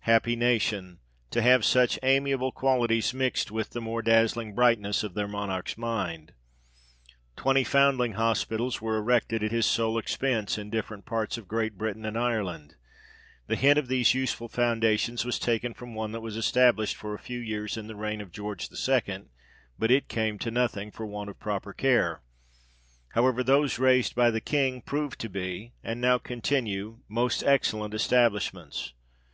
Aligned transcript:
Happy 0.00 0.36
nation! 0.36 0.98
to 1.30 1.40
have 1.40 1.64
such 1.64 1.98
amiable 2.02 2.52
qualities 2.52 3.14
mixt 3.14 3.50
with 3.50 3.70
the 3.70 3.80
more 3.80 4.02
dazzling 4.02 4.54
brightness 4.54 5.02
of 5.02 5.14
their 5.14 5.26
Monarch's 5.26 5.78
mind! 5.78 6.34
Twenty 7.34 7.64
foundling 7.64 8.12
hospitals 8.12 8.82
were 8.82 8.96
erected 8.98 9.42
at 9.42 9.52
his 9.52 9.64
sole 9.64 9.96
expence, 9.96 10.58
in 10.58 10.68
different 10.68 11.06
parts 11.06 11.38
of 11.38 11.48
Great 11.48 11.78
Britain 11.78 12.04
and 12.04 12.18
Ireland: 12.18 12.74
the 13.46 13.56
hint 13.56 13.78
of 13.78 13.88
these 13.88 14.12
useful 14.12 14.50
foundations, 14.50 15.24
was 15.24 15.38
taken 15.38 15.72
from 15.72 15.94
one 15.94 16.12
that 16.12 16.20
was 16.20 16.36
established 16.36 16.96
for 16.96 17.14
a 17.14 17.18
few 17.18 17.38
years 17.38 17.78
in 17.78 17.86
the 17.86 17.96
reign 17.96 18.20
of 18.20 18.32
George 18.32 18.68
II. 18.70 19.30
but 19.78 19.90
it 19.90 20.08
came 20.08 20.38
to 20.40 20.50
nothing, 20.50 20.90
for 20.90 21.06
want 21.06 21.30
of 21.30 21.40
proper 21.40 21.72
care: 21.72 22.20
however, 23.14 23.42
those 23.42 23.78
raised 23.78 24.14
by 24.14 24.30
the 24.30 24.42
King, 24.42 24.82
proved 24.82 25.18
to 25.20 25.30
be, 25.30 25.72
and 25.82 26.02
now 26.02 26.18
continue, 26.18 26.98
most 27.08 27.42
excellent 27.42 27.94
establish 27.94 28.52
ments. 28.52 28.92